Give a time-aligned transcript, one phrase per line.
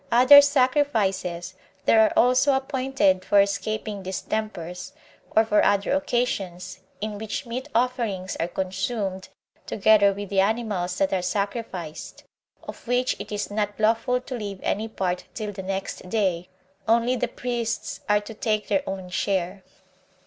[0.11, 1.53] Other sacrifices
[1.85, 4.93] there are also appointed for escaping distempers,
[5.35, 9.29] or for other occasions, in which meat offerings are consumed,
[9.67, 12.23] together with the animals that are sacrificed;
[12.63, 16.49] of which it is not lawful to leave any part till the next day,
[16.87, 19.61] only the priests are to take their own share.